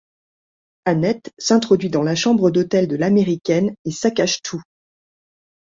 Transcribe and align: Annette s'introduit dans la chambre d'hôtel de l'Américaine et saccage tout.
Annette 0.85 1.29
s'introduit 1.37 1.91
dans 1.91 2.01
la 2.01 2.15
chambre 2.15 2.49
d'hôtel 2.49 2.87
de 2.87 2.95
l'Américaine 2.95 3.75
et 3.85 3.91
saccage 3.91 4.41
tout. 4.41 4.63